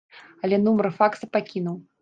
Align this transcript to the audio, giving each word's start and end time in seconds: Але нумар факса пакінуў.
Але 0.47 0.59
нумар 0.63 0.87
факса 0.97 1.33
пакінуў. 1.35 1.77